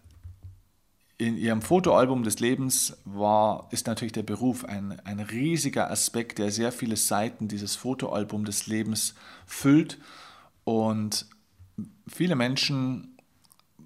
[1.22, 6.52] in ihrem Fotoalbum des Lebens war, ist natürlich der Beruf ein, ein riesiger Aspekt, der
[6.52, 9.14] sehr viele Seiten dieses Fotoalbum des Lebens
[9.46, 10.00] füllt.
[10.64, 11.28] Und
[12.08, 13.16] viele Menschen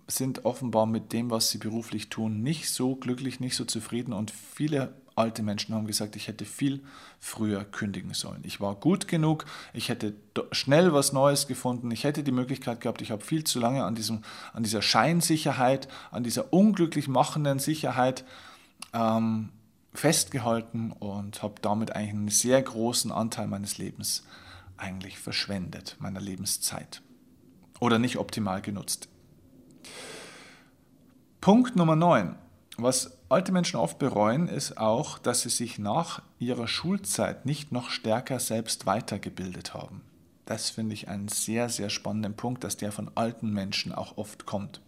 [0.08, 4.32] sind offenbar mit dem, was sie beruflich tun, nicht so glücklich, nicht so zufrieden und
[4.32, 6.84] viele alte Menschen haben gesagt, ich hätte viel
[7.20, 8.42] früher kündigen sollen.
[8.44, 10.14] Ich war gut genug, ich hätte
[10.52, 13.96] schnell was Neues gefunden, ich hätte die Möglichkeit gehabt, ich habe viel zu lange an,
[13.96, 14.24] diesem,
[14.54, 18.26] an dieser Scheinsicherheit, an dieser unglücklich machenden Sicherheit
[18.94, 19.50] ähm,
[19.94, 24.24] festgehalten und habe damit eigentlich einen sehr großen Anteil meines Lebens
[24.78, 27.02] eigentlich verschwendet, meiner Lebenszeit.
[27.80, 29.08] Oder nicht optimal genutzt.
[31.40, 32.36] Punkt Nummer 9.
[32.78, 37.90] Was alte Menschen oft bereuen, ist auch, dass sie sich nach ihrer Schulzeit nicht noch
[37.90, 40.02] stärker selbst weitergebildet haben.
[40.46, 44.46] Das finde ich einen sehr, sehr spannenden Punkt, dass der von alten Menschen auch oft
[44.46, 44.82] kommt.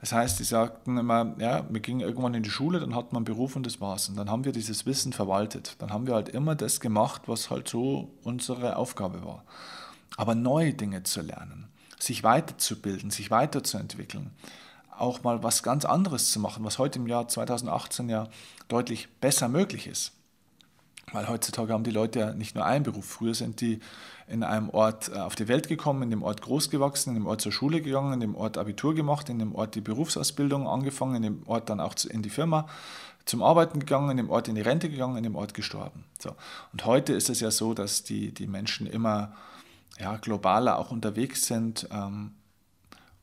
[0.00, 3.20] Das heißt, sie sagten immer, ja, wir gingen irgendwann in die Schule, dann hat man
[3.20, 4.08] einen Beruf und das war's.
[4.08, 5.74] Und dann haben wir dieses Wissen verwaltet.
[5.80, 9.44] Dann haben wir halt immer das gemacht, was halt so unsere Aufgabe war.
[10.16, 14.30] Aber neue Dinge zu lernen, sich weiterzubilden, sich weiterzuentwickeln,
[14.98, 18.28] auch mal was ganz anderes zu machen, was heute im Jahr 2018 ja
[18.68, 20.12] deutlich besser möglich ist.
[21.12, 23.06] Weil heutzutage haben die Leute ja nicht nur einen Beruf.
[23.06, 23.80] Früher sind die
[24.26, 27.26] in einem Ort äh, auf die Welt gekommen, in dem Ort groß gewachsen, in dem
[27.26, 31.16] Ort zur Schule gegangen, in dem Ort Abitur gemacht, in dem Ort die Berufsausbildung angefangen,
[31.16, 32.68] in dem Ort dann auch in die Firma
[33.24, 36.04] zum Arbeiten gegangen, in dem Ort in die Rente gegangen, in dem Ort gestorben.
[36.18, 36.34] So.
[36.72, 39.34] Und heute ist es ja so, dass die, die Menschen immer
[39.98, 42.32] ja, globaler auch unterwegs sind ähm,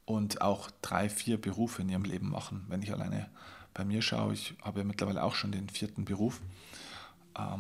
[0.05, 2.65] und auch drei, vier Berufe in ihrem Leben machen.
[2.67, 3.29] Wenn ich alleine
[3.73, 6.41] bei mir schaue, ich habe ja mittlerweile auch schon den vierten Beruf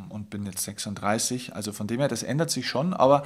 [0.09, 1.53] und bin jetzt 36.
[1.55, 2.93] Also von dem her, das ändert sich schon.
[2.93, 3.23] Aber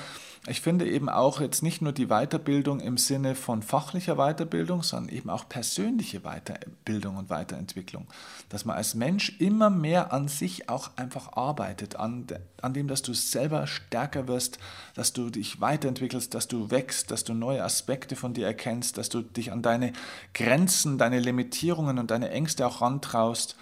[0.47, 5.13] ich finde eben auch jetzt nicht nur die Weiterbildung im Sinne von fachlicher Weiterbildung, sondern
[5.13, 8.07] eben auch persönliche Weiterbildung und Weiterentwicklung.
[8.49, 12.25] Dass man als Mensch immer mehr an sich auch einfach arbeitet, an,
[12.61, 14.57] an dem, dass du selber stärker wirst,
[14.95, 19.09] dass du dich weiterentwickelst, dass du wächst, dass du neue Aspekte von dir erkennst, dass
[19.09, 19.93] du dich an deine
[20.33, 23.55] Grenzen, deine Limitierungen und deine Ängste auch rantraust.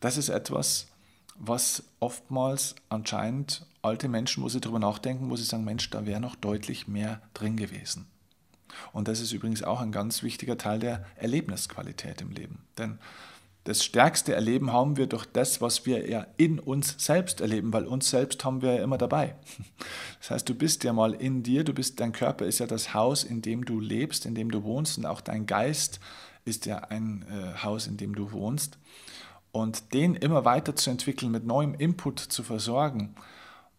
[0.00, 0.86] Das ist etwas,
[1.36, 6.20] was oftmals anscheinend alte Menschen, wo sie darüber nachdenken, wo sie sagen, Mensch, da wäre
[6.20, 8.06] noch deutlich mehr drin gewesen.
[8.92, 12.64] Und das ist übrigens auch ein ganz wichtiger Teil der Erlebnisqualität im Leben.
[12.78, 12.98] Denn
[13.64, 17.86] das stärkste Erleben haben wir durch das, was wir ja in uns selbst erleben, weil
[17.86, 19.34] uns selbst haben wir ja immer dabei.
[20.20, 22.94] Das heißt, du bist ja mal in dir, du bist, dein Körper ist ja das
[22.94, 26.00] Haus, in dem du lebst, in dem du wohnst und auch dein Geist
[26.46, 28.78] ist ja ein äh, Haus, in dem du wohnst.
[29.54, 33.14] Und den immer weiterzuentwickeln, mit neuem Input zu versorgen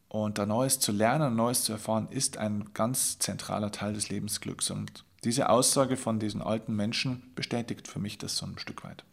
[0.08, 4.72] und da Neues zu lernen, Neues zu erfahren, ist ein ganz zentraler Teil des Lebensglücks.
[4.72, 9.04] Und diese Aussage von diesen alten Menschen bestätigt für mich das so ein Stück weit.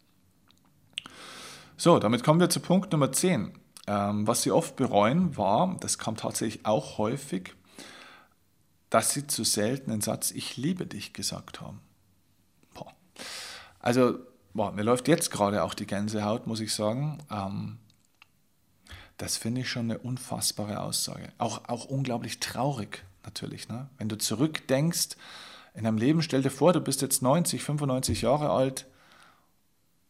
[1.75, 3.51] So, damit kommen wir zu Punkt Nummer 10.
[3.87, 7.55] Ähm, was sie oft bereuen, war, das kam tatsächlich auch häufig,
[8.89, 11.81] dass sie zu selten den Satz Ich liebe dich gesagt haben.
[12.73, 12.93] Boah.
[13.79, 14.19] Also
[14.53, 17.19] boah, mir läuft jetzt gerade auch die Gänsehaut, muss ich sagen.
[17.29, 17.79] Ähm,
[19.17, 21.31] das finde ich schon eine unfassbare Aussage.
[21.37, 23.69] Auch, auch unglaublich traurig natürlich.
[23.69, 23.89] Ne?
[23.97, 25.17] Wenn du zurückdenkst
[25.73, 28.85] in deinem Leben, stell dir vor, du bist jetzt 90, 95 Jahre alt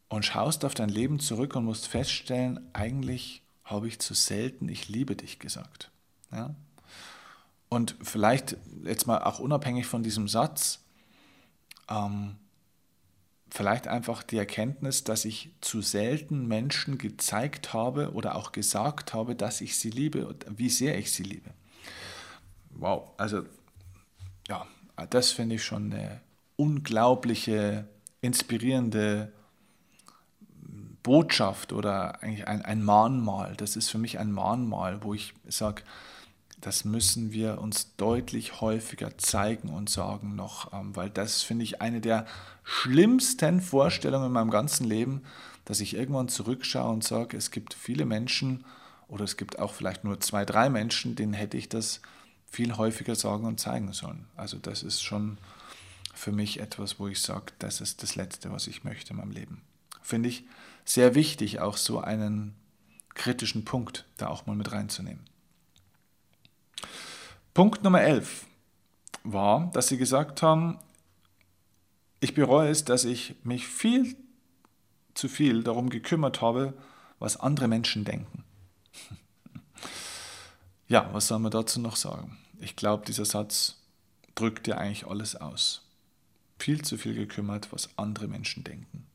[0.10, 4.90] und schaust auf dein Leben zurück und musst feststellen, eigentlich habe ich zu selten ich
[4.90, 5.90] liebe dich gesagt.
[6.32, 6.56] Ja?
[7.70, 10.80] Und vielleicht jetzt mal auch unabhängig von diesem Satz,
[11.90, 12.36] ähm,
[13.54, 19.36] vielleicht einfach die Erkenntnis, dass ich zu selten Menschen gezeigt habe oder auch gesagt habe,
[19.36, 21.52] dass ich sie liebe und wie sehr ich sie liebe.
[22.72, 23.44] Wow, also
[24.48, 24.66] ja,
[25.12, 26.22] das finde ich schon eine
[26.56, 27.88] unglaubliche,
[28.22, 29.32] inspirierende
[31.04, 33.56] Botschaft oder eigentlich ein, ein Mahnmal.
[33.56, 35.84] Das ist für mich ein Mahnmal, wo ich sage,
[36.64, 41.82] das müssen wir uns deutlich häufiger zeigen und sagen noch, ähm, weil das finde ich
[41.82, 42.26] eine der
[42.64, 45.24] schlimmsten Vorstellungen in meinem ganzen Leben,
[45.66, 48.64] dass ich irgendwann zurückschaue und sage, es gibt viele Menschen
[49.10, 52.02] oder es gibt auch vielleicht nur zwei, drei Menschen, denen hätte ich das
[52.50, 54.28] viel häufiger sagen und zeigen sollen.
[54.38, 55.40] Also das ist schon
[56.14, 59.32] für mich etwas, wo ich sage, das ist das Letzte, was ich möchte in meinem
[59.32, 59.62] Leben.
[60.02, 60.46] Finde ich
[60.86, 62.56] sehr wichtig, auch so einen
[63.16, 65.33] kritischen Punkt da auch mal mit reinzunehmen.
[67.54, 68.48] Punkt Nummer 11
[69.24, 70.80] war, dass sie gesagt haben,
[72.20, 74.16] ich bereue es, dass ich mich viel
[75.14, 76.74] zu viel darum gekümmert habe,
[77.20, 78.44] was andere Menschen denken.
[80.90, 82.38] Ja, was soll man dazu noch sagen?
[82.60, 83.78] Ich glaube, dieser Satz
[84.36, 85.82] drückt ja eigentlich alles aus.
[86.60, 89.08] Viel zu viel gekümmert, was andere Menschen denken.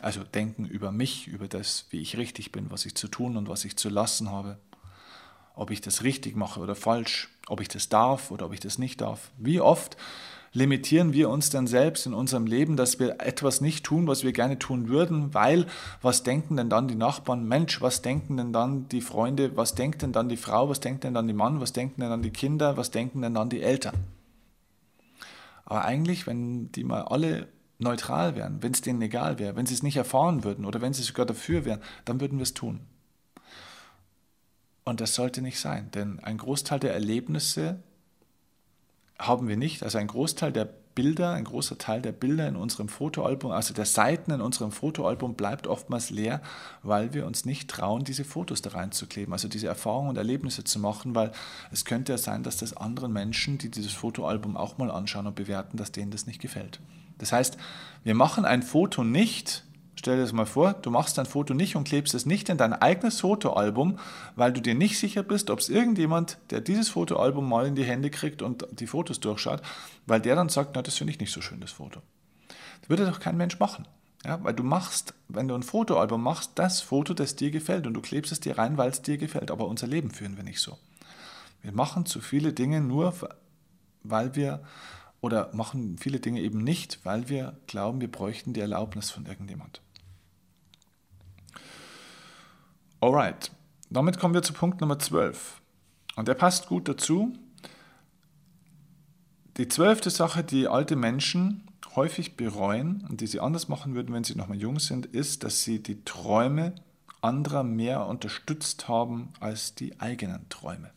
[0.00, 3.48] Also denken über mich, über das, wie ich richtig bin, was ich zu tun und
[3.48, 4.58] was ich zu lassen habe
[5.54, 8.78] ob ich das richtig mache oder falsch, ob ich das darf oder ob ich das
[8.78, 9.30] nicht darf.
[9.38, 9.96] Wie oft
[10.52, 14.32] limitieren wir uns dann selbst in unserem Leben, dass wir etwas nicht tun, was wir
[14.32, 15.66] gerne tun würden, weil
[16.02, 17.46] was denken denn dann die Nachbarn?
[17.46, 19.56] Mensch, was denken denn dann die Freunde?
[19.56, 20.68] Was denkt denn dann die Frau?
[20.68, 21.60] Was denkt denn dann die Mann?
[21.60, 22.76] Was denken denn dann die Kinder?
[22.76, 24.04] Was denken denn dann die Eltern?
[25.64, 29.74] Aber eigentlich, wenn die mal alle neutral wären, wenn es denen egal wäre, wenn sie
[29.74, 32.80] es nicht erfahren würden oder wenn sie sogar dafür wären, dann würden wir es tun.
[34.84, 37.78] Und das sollte nicht sein, denn ein Großteil der Erlebnisse
[39.18, 39.82] haben wir nicht.
[39.82, 43.86] Also ein Großteil der Bilder, ein großer Teil der Bilder in unserem Fotoalbum, also der
[43.86, 46.42] Seiten in unserem Fotoalbum bleibt oftmals leer,
[46.82, 50.78] weil wir uns nicht trauen, diese Fotos da reinzukleben, also diese Erfahrungen und Erlebnisse zu
[50.78, 51.32] machen, weil
[51.70, 55.34] es könnte ja sein, dass das anderen Menschen, die dieses Fotoalbum auch mal anschauen und
[55.34, 56.80] bewerten, dass denen das nicht gefällt.
[57.18, 57.56] Das heißt,
[58.04, 61.76] wir machen ein Foto nicht, Stell dir das mal vor, du machst dein Foto nicht
[61.76, 63.98] und klebst es nicht in dein eigenes Fotoalbum,
[64.36, 67.84] weil du dir nicht sicher bist, ob es irgendjemand, der dieses Fotoalbum mal in die
[67.84, 69.60] Hände kriegt und die Fotos durchschaut,
[70.06, 72.00] weil der dann sagt, na, das finde ich nicht so schön, das Foto.
[72.80, 73.86] Das würde doch kein Mensch machen.
[74.24, 77.94] Ja, weil du machst, wenn du ein Fotoalbum machst, das Foto, das dir gefällt und
[77.94, 79.50] du klebst es dir rein, weil es dir gefällt.
[79.50, 80.78] Aber unser Leben führen wir nicht so.
[81.60, 83.14] Wir machen zu viele Dinge nur,
[84.04, 84.62] weil wir
[85.22, 89.80] oder machen viele Dinge eben nicht, weil wir glauben, wir bräuchten die Erlaubnis von irgendjemand.
[93.00, 93.50] Alright,
[93.88, 95.62] damit kommen wir zu Punkt Nummer 12.
[96.16, 97.32] Und der passt gut dazu.
[99.56, 104.24] Die zwölfte Sache, die alte Menschen häufig bereuen und die sie anders machen würden, wenn
[104.24, 106.74] sie nochmal jung sind, ist, dass sie die Träume
[107.20, 110.90] anderer mehr unterstützt haben als die eigenen Träume.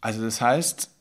[0.00, 0.93] Also das heißt,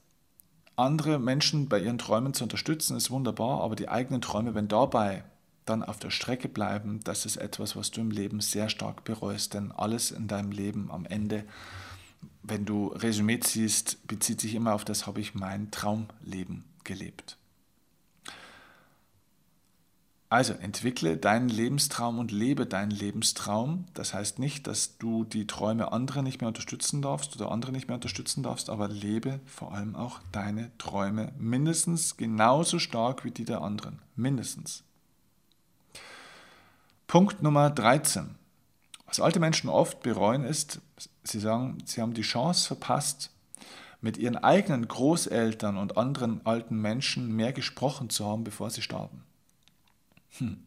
[0.76, 5.24] andere Menschen bei ihren Träumen zu unterstützen, ist wunderbar, aber die eigenen Träume, wenn dabei
[5.66, 9.54] dann auf der Strecke bleiben, das ist etwas, was du im Leben sehr stark bereust.
[9.54, 11.46] Denn alles in deinem Leben am Ende,
[12.42, 17.38] wenn du Resümee ziehst, bezieht sich immer auf das, habe ich mein Traumleben gelebt.
[20.34, 23.86] Also entwickle deinen Lebenstraum und lebe deinen Lebenstraum.
[23.94, 27.88] Das heißt nicht, dass du die Träume anderer nicht mehr unterstützen darfst oder andere nicht
[27.88, 33.46] mehr unterstützen darfst, aber lebe vor allem auch deine Träume mindestens genauso stark wie die
[33.46, 34.00] der anderen.
[34.16, 34.82] Mindestens.
[37.06, 38.34] Punkt Nummer 13.
[39.06, 40.82] Was alte Menschen oft bereuen ist,
[41.24, 43.30] sie sagen, sie haben die Chance verpasst,
[44.02, 49.22] mit ihren eigenen Großeltern und anderen alten Menschen mehr gesprochen zu haben, bevor sie starben.
[50.38, 50.58] Hm.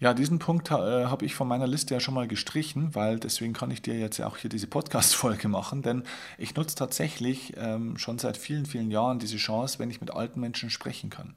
[0.00, 3.52] Ja, diesen Punkt äh, habe ich von meiner Liste ja schon mal gestrichen, weil deswegen
[3.52, 6.04] kann ich dir jetzt ja auch hier diese Podcast-Folge machen, denn
[6.38, 10.40] ich nutze tatsächlich ähm, schon seit vielen, vielen Jahren diese Chance, wenn ich mit alten
[10.40, 11.34] Menschen sprechen kann.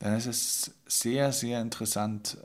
[0.00, 2.38] Denn es ist sehr, sehr interessant,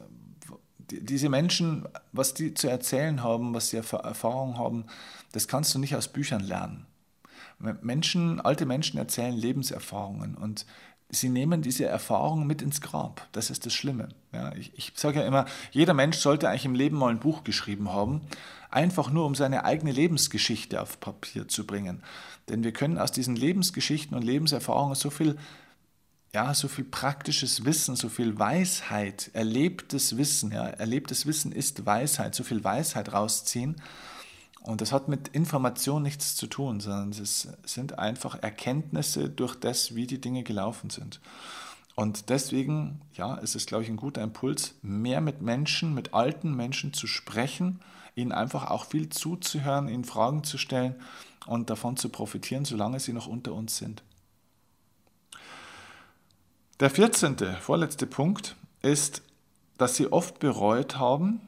[0.92, 4.86] diese Menschen, was die zu erzählen haben, was sie für Erfahrungen haben,
[5.32, 6.86] das kannst du nicht aus Büchern lernen.
[7.82, 10.66] Menschen, alte Menschen erzählen Lebenserfahrungen und
[11.12, 13.28] sie nehmen diese Erfahrungen mit ins Grab.
[13.32, 14.10] Das ist das Schlimme.
[14.34, 17.44] Ja, ich, ich sage ja immer, jeder Mensch sollte eigentlich im Leben mal ein Buch
[17.44, 18.22] geschrieben haben,
[18.70, 22.02] einfach nur um seine eigene Lebensgeschichte auf Papier zu bringen.
[22.50, 25.38] Denn wir können aus diesen Lebensgeschichten und Lebenserfahrungen so viel
[26.34, 32.36] ja, so viel praktisches Wissen, so viel Weisheit, erlebtes Wissen, ja, erlebtes Wissen ist Weisheit,
[32.36, 33.76] so viel Weisheit rausziehen.
[34.62, 39.96] Und das hat mit Information nichts zu tun, sondern es sind einfach Erkenntnisse durch das,
[39.96, 41.20] wie die Dinge gelaufen sind.
[41.96, 46.56] Und deswegen, ja, ist es, glaube ich, ein guter Impuls, mehr mit Menschen, mit alten
[46.56, 47.80] Menschen zu sprechen,
[48.16, 50.96] ihnen einfach auch viel zuzuhören, ihnen Fragen zu stellen
[51.48, 54.04] und davon zu profitieren, solange sie noch unter uns sind.
[56.80, 59.22] Der 14., vorletzte Punkt ist,
[59.78, 61.42] dass sie oft bereut haben,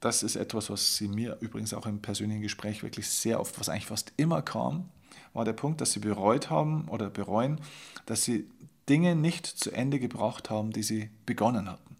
[0.00, 3.68] das ist etwas, was sie mir übrigens auch im persönlichen Gespräch wirklich sehr oft, was
[3.68, 4.88] eigentlich fast immer kam,
[5.32, 7.60] war der Punkt, dass sie bereut haben oder bereuen,
[8.06, 8.48] dass sie
[8.88, 11.96] Dinge nicht zu Ende gebracht haben, die sie begonnen hatten.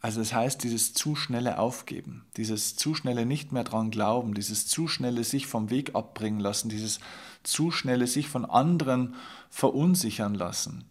[0.00, 4.66] Also das heißt, dieses zu schnelle Aufgeben, dieses zu schnelle nicht mehr dran glauben, dieses
[4.66, 6.98] zu schnelle sich vom Weg abbringen lassen, dieses
[7.44, 9.14] zu schnelle sich von anderen
[9.48, 10.84] verunsichern lassen.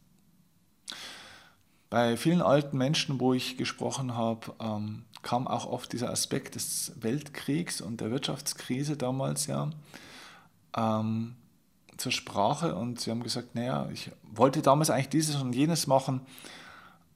[1.89, 6.93] Bei vielen alten Menschen, wo ich gesprochen habe, ähm, kam auch oft dieser Aspekt des
[6.99, 9.69] Weltkriegs und der Wirtschaftskrise damals ja
[10.75, 11.35] ähm,
[11.97, 16.21] zur Sprache und sie haben gesagt, naja, ich wollte damals eigentlich dieses und jenes machen,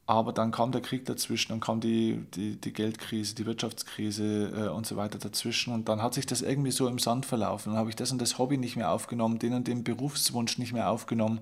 [0.08, 4.70] aber dann kam der Krieg dazwischen, dann kam die, die, die Geldkrise, die Wirtschaftskrise äh,
[4.70, 5.74] und so weiter dazwischen.
[5.74, 7.72] Und dann hat sich das irgendwie so im Sand verlaufen.
[7.72, 10.74] Dann habe ich das und das Hobby nicht mehr aufgenommen, den und den Berufswunsch nicht
[10.74, 11.40] mehr aufgenommen.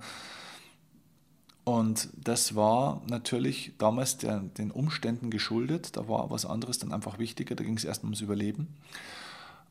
[1.63, 5.95] Und das war natürlich damals der, den Umständen geschuldet.
[5.95, 7.55] Da war was anderes dann einfach wichtiger.
[7.55, 8.67] Da ging es erst ums Überleben.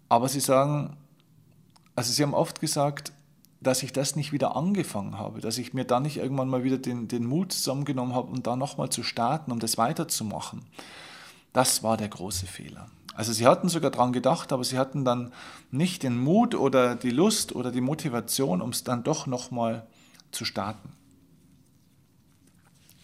[0.08, 0.96] Aber Sie sagen,
[1.94, 3.12] also Sie haben oft gesagt,
[3.60, 6.78] dass ich das nicht wieder angefangen habe, dass ich mir dann nicht irgendwann mal wieder
[6.78, 10.62] den, den Mut zusammengenommen habe, um da nochmal zu starten, um das weiterzumachen.
[11.52, 12.88] Das war der große Fehler.
[13.14, 15.32] Also sie hatten sogar daran gedacht, aber sie hatten dann
[15.70, 19.86] nicht den Mut oder die Lust oder die Motivation, um es dann doch nochmal
[20.32, 20.88] zu starten.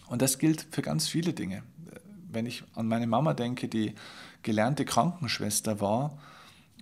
[0.09, 1.63] Und das gilt für ganz viele Dinge.
[2.31, 3.95] Wenn ich an meine Mama denke, die
[4.43, 6.17] gelernte Krankenschwester war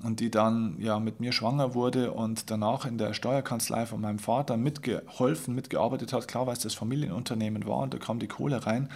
[0.04, 4.20] und die dann ja mit mir schwanger wurde und danach in der Steuerkanzlei von meinem
[4.20, 6.28] Vater mitgeholfen, mitgearbeitet hat.
[6.28, 8.90] Klar, weil es das Familienunternehmen war und da kam die Kohle rein.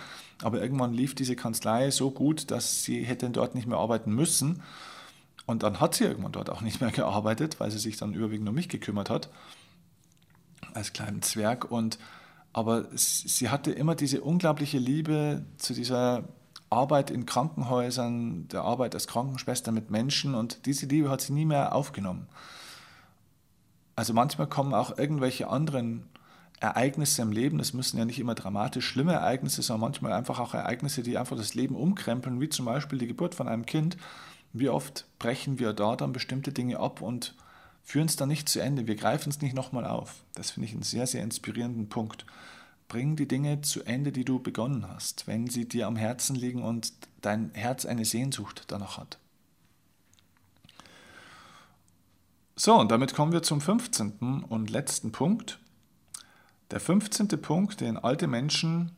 [0.43, 4.61] Aber irgendwann lief diese Kanzlei so gut, dass sie hätte dort nicht mehr arbeiten müssen.
[5.45, 8.47] Und dann hat sie irgendwann dort auch nicht mehr gearbeitet, weil sie sich dann überwiegend
[8.47, 9.29] um mich gekümmert hat,
[10.73, 11.71] als kleinen Zwerg.
[11.71, 11.97] Und,
[12.53, 16.23] aber sie hatte immer diese unglaubliche Liebe zu dieser
[16.69, 21.45] Arbeit in Krankenhäusern, der Arbeit als Krankenschwester mit Menschen und diese Liebe hat sie nie
[21.45, 22.27] mehr aufgenommen.
[23.95, 26.07] Also manchmal kommen auch irgendwelche anderen
[26.61, 30.53] Ereignisse im Leben, das müssen ja nicht immer dramatisch schlimme Ereignisse, sondern manchmal einfach auch
[30.53, 33.97] Ereignisse, die einfach das Leben umkrempeln, wie zum Beispiel die Geburt von einem Kind.
[34.53, 37.35] Wie oft brechen wir da dann bestimmte Dinge ab und
[37.83, 40.23] führen es dann nicht zu Ende, wir greifen es nicht nochmal auf.
[40.33, 42.25] Das finde ich einen sehr, sehr inspirierenden Punkt.
[42.87, 46.63] Bring die Dinge zu Ende, die du begonnen hast, wenn sie dir am Herzen liegen
[46.63, 49.17] und dein Herz eine Sehnsucht danach hat.
[52.55, 54.43] So, und damit kommen wir zum 15.
[54.47, 55.59] und letzten Punkt.
[56.69, 57.27] Der 15.
[57.41, 58.91] Punkt, den alte Menschen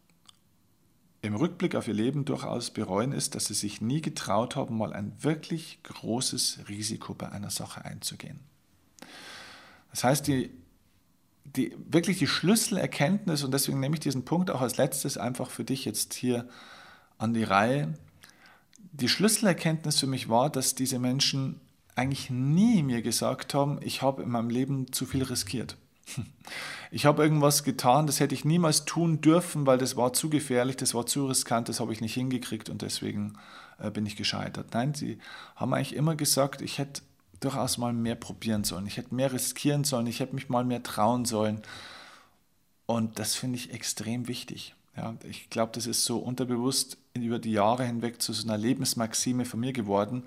[1.21, 4.91] im Rückblick auf ihr Leben durchaus bereuen, ist, dass sie sich nie getraut haben, mal
[4.91, 8.41] ein wirklich großes Risiko bei einer Sache einzugehen.
[9.91, 10.51] Das heißt, die
[11.55, 15.63] die, wirklich die Schlüsselerkenntnis, und deswegen nehme ich diesen Punkt auch als letztes einfach für
[15.63, 16.47] dich jetzt hier
[17.17, 17.93] an die Reihe.
[18.91, 21.59] Die Schlüsselerkenntnis für mich war, dass diese Menschen
[21.95, 25.77] eigentlich nie mir gesagt haben, ich habe in meinem Leben zu viel riskiert.
[26.91, 30.77] Ich habe irgendwas getan, das hätte ich niemals tun dürfen, weil das war zu gefährlich,
[30.77, 33.33] das war zu riskant, das habe ich nicht hingekriegt und deswegen
[33.79, 34.75] äh, bin ich gescheitert.
[34.75, 35.17] Nein, sie
[35.55, 37.01] haben eigentlich immer gesagt, ich hätte
[37.43, 38.87] durchaus mal mehr probieren sollen.
[38.87, 41.61] Ich hätte mehr riskieren sollen, ich hätte mich mal mehr trauen sollen.
[42.85, 44.75] Und das finde ich extrem wichtig.
[44.95, 49.45] Ja, ich glaube, das ist so unterbewusst über die Jahre hinweg zu so einer Lebensmaxime
[49.45, 50.23] von mir geworden,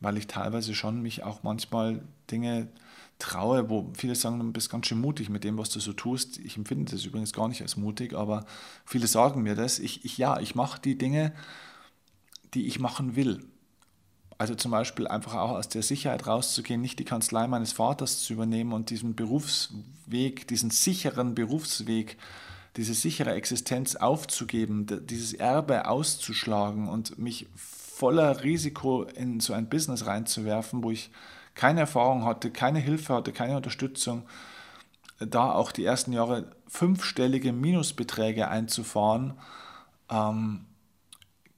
[0.00, 2.68] weil ich teilweise schon mich auch manchmal Dinge
[3.18, 6.38] traue, wo viele sagen, du bist ganz schön mutig mit dem, was du so tust.
[6.38, 8.46] Ich empfinde das übrigens gar nicht als mutig, aber
[8.84, 9.78] viele sagen mir das.
[9.78, 11.32] Ich, ich ja, ich mache die Dinge,
[12.54, 13.44] die ich machen will.
[14.40, 18.32] Also zum Beispiel einfach auch aus der Sicherheit rauszugehen, nicht die Kanzlei meines Vaters zu
[18.32, 22.16] übernehmen und diesen Berufsweg, diesen sicheren Berufsweg,
[22.74, 30.06] diese sichere Existenz aufzugeben, dieses Erbe auszuschlagen und mich voller Risiko in so ein Business
[30.06, 31.10] reinzuwerfen, wo ich
[31.54, 34.22] keine Erfahrung hatte, keine Hilfe hatte, keine Unterstützung,
[35.18, 39.34] da auch die ersten Jahre fünfstellige Minusbeträge einzufahren,
[40.10, 40.64] ähm,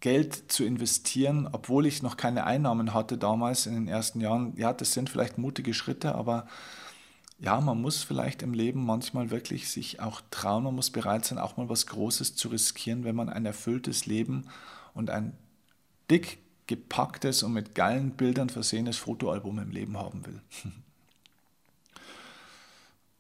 [0.03, 4.53] Geld zu investieren, obwohl ich noch keine Einnahmen hatte damals in den ersten Jahren.
[4.57, 6.49] Ja, das sind vielleicht mutige Schritte, aber
[7.39, 11.39] ja, man muss vielleicht im Leben manchmal wirklich sich auch trauen, man muss bereit sein,
[11.39, 14.49] auch mal was Großes zu riskieren, wenn man ein erfülltes Leben
[14.93, 15.37] und ein
[16.11, 20.41] dick gepacktes und mit geilen Bildern versehenes Fotoalbum im Leben haben will.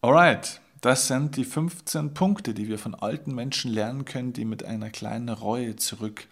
[0.02, 4.64] Alright, das sind die 15 Punkte, die wir von alten Menschen lernen können, die mit
[4.64, 6.26] einer kleinen Reue zurück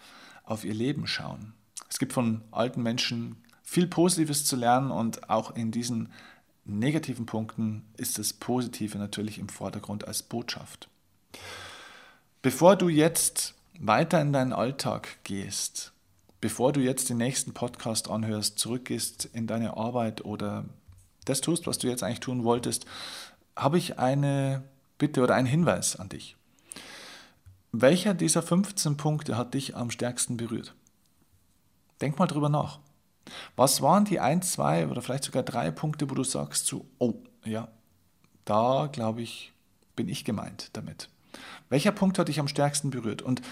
[0.50, 1.54] auf ihr Leben schauen.
[1.88, 6.10] Es gibt von alten Menschen viel Positives zu lernen und auch in diesen
[6.64, 10.88] negativen Punkten ist das Positive natürlich im Vordergrund als Botschaft.
[12.42, 15.92] Bevor du jetzt weiter in deinen Alltag gehst,
[16.40, 20.64] bevor du jetzt den nächsten Podcast anhörst, zurückgehst in deine Arbeit oder
[21.24, 22.86] das tust, was du jetzt eigentlich tun wolltest,
[23.56, 24.62] habe ich eine
[24.98, 26.36] Bitte oder einen Hinweis an dich.
[27.72, 30.74] Welcher dieser 15 Punkte hat dich am stärksten berührt?
[32.00, 32.80] Denk mal drüber nach.
[33.54, 37.14] Was waren die ein, zwei oder vielleicht sogar drei Punkte, wo du sagst so, oh,
[37.44, 37.68] ja,
[38.44, 39.52] da glaube ich,
[39.94, 41.08] bin ich gemeint damit.
[41.68, 43.22] Welcher Punkt hat dich am stärksten berührt?
[43.22, 43.42] Und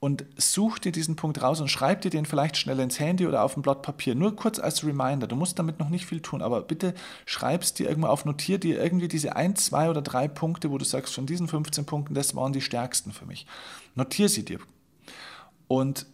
[0.00, 3.44] und such dir diesen Punkt raus und schreib dir den vielleicht schnell ins Handy oder
[3.44, 4.14] auf ein Blatt Papier.
[4.14, 5.26] Nur kurz als Reminder.
[5.26, 6.94] Du musst damit noch nicht viel tun, aber bitte
[7.26, 10.78] schreib es dir irgendwo auf, notier dir irgendwie diese ein, zwei oder drei Punkte, wo
[10.78, 13.46] du sagst, von diesen 15 Punkten, das waren die stärksten für mich.
[13.94, 14.58] Notier sie dir.
[15.68, 16.06] Und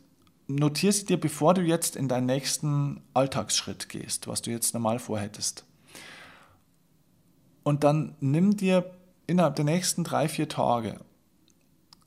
[0.49, 4.99] notier sie dir, bevor du jetzt in deinen nächsten Alltagsschritt gehst, was du jetzt normal
[4.99, 5.64] vorhättest.
[7.62, 8.91] Und dann nimm dir
[9.28, 10.99] innerhalb der nächsten drei, vier Tage,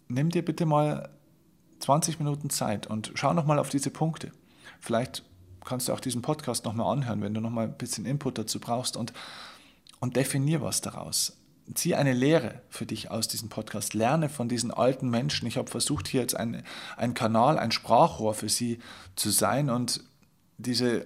[0.10, 1.10] nimm dir bitte mal
[1.80, 4.32] 20 Minuten Zeit und schau nochmal auf diese Punkte.
[4.80, 5.24] Vielleicht
[5.66, 8.98] kannst du auch diesen Podcast nochmal anhören, wenn du nochmal ein bisschen Input dazu brauchst
[8.98, 9.14] und,
[10.00, 11.38] und definier was daraus.
[11.76, 13.94] Zieh eine Lehre für dich aus diesem Podcast.
[13.94, 15.48] Lerne von diesen alten Menschen.
[15.48, 16.64] Ich habe versucht, hier jetzt ein,
[16.98, 18.80] ein Kanal, ein Sprachrohr für sie
[19.16, 20.04] zu sein und
[20.58, 21.06] diese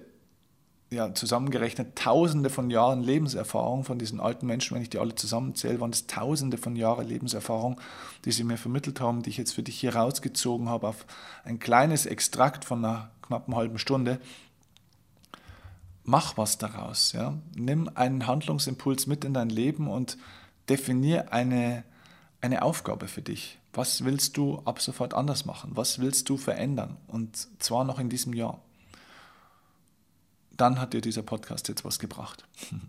[0.94, 5.80] ja, zusammengerechnet Tausende von Jahren Lebenserfahrung von diesen alten Menschen, wenn ich die alle zusammenzähle,
[5.80, 7.80] waren es Tausende von Jahren Lebenserfahrung,
[8.24, 11.06] die sie mir vermittelt haben, die ich jetzt für dich hier rausgezogen habe auf
[11.44, 14.20] ein kleines Extrakt von einer knappen halben Stunde.
[16.04, 17.12] Mach was daraus.
[17.12, 17.34] Ja?
[17.56, 20.16] Nimm einen Handlungsimpuls mit in dein Leben und
[20.68, 21.84] definier eine,
[22.40, 23.58] eine Aufgabe für dich.
[23.72, 25.72] Was willst du ab sofort anders machen?
[25.74, 26.96] Was willst du verändern?
[27.08, 28.60] Und zwar noch in diesem Jahr
[30.56, 32.44] dann hat dir dieser Podcast jetzt was gebracht.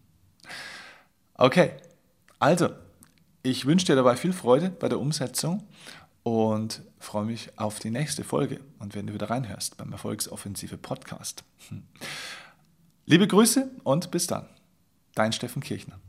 [1.38, 1.74] Okay,
[2.40, 2.70] also,
[3.44, 5.68] ich wünsche dir dabei viel Freude bei der Umsetzung
[6.24, 11.44] und freue mich auf die nächste Folge und wenn du wieder reinhörst beim Erfolgsoffensive Podcast.
[13.06, 14.48] Liebe Grüße und bis dann.
[15.14, 16.00] Dein Steffen Kirchner.